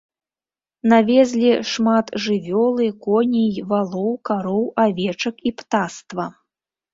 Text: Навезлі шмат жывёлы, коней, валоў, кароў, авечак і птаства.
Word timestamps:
Навезлі 0.93 1.51
шмат 1.71 2.05
жывёлы, 2.23 2.87
коней, 3.05 3.53
валоў, 3.75 4.09
кароў, 4.31 4.63
авечак 4.87 5.35
і 5.51 5.55
птаства. 5.61 6.27